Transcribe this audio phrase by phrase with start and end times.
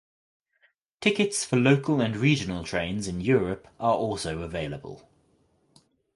[0.99, 5.07] Tickets for local and regional trains in Europe are also available.